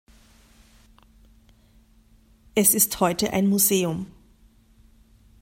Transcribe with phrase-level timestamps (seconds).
[2.55, 4.07] Es ist heute ein Museum.